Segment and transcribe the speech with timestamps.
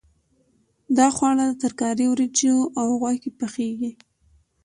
[0.97, 3.91] دا خواړه له ترکارۍ، وریجو او غوښې پخېږي.